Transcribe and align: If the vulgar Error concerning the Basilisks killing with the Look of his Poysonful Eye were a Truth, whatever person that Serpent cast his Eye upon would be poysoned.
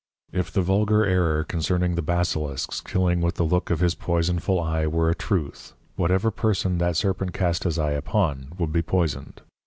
If 0.31 0.51
the 0.51 0.63
vulgar 0.63 1.05
Error 1.05 1.43
concerning 1.43 1.93
the 1.93 2.01
Basilisks 2.01 2.81
killing 2.81 3.21
with 3.21 3.35
the 3.35 3.45
Look 3.45 3.69
of 3.69 3.81
his 3.81 3.93
Poysonful 3.93 4.59
Eye 4.59 4.87
were 4.87 5.11
a 5.11 5.15
Truth, 5.15 5.73
whatever 5.95 6.31
person 6.31 6.79
that 6.79 6.95
Serpent 6.97 7.33
cast 7.35 7.65
his 7.65 7.77
Eye 7.77 7.91
upon 7.91 8.53
would 8.57 8.71
be 8.71 8.81
poysoned. 8.81 9.41